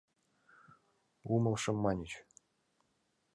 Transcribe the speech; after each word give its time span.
Умылышым, 1.33 1.77
маньыч. 1.83 2.11